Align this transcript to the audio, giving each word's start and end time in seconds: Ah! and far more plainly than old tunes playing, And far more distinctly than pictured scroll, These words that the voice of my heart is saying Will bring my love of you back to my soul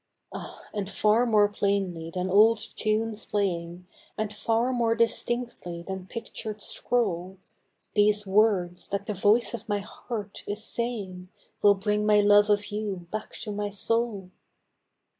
Ah! 0.33 0.63
and 0.73 0.89
far 0.89 1.27
more 1.27 1.47
plainly 1.47 2.09
than 2.09 2.27
old 2.27 2.57
tunes 2.75 3.23
playing, 3.27 3.85
And 4.17 4.33
far 4.33 4.73
more 4.73 4.95
distinctly 4.95 5.83
than 5.83 6.07
pictured 6.07 6.59
scroll, 6.59 7.37
These 7.93 8.25
words 8.25 8.87
that 8.87 9.05
the 9.05 9.13
voice 9.13 9.53
of 9.53 9.69
my 9.69 9.77
heart 9.77 10.43
is 10.47 10.63
saying 10.63 11.29
Will 11.61 11.75
bring 11.75 12.03
my 12.07 12.19
love 12.19 12.49
of 12.49 12.71
you 12.71 13.05
back 13.11 13.33
to 13.41 13.51
my 13.51 13.69
soul 13.69 14.31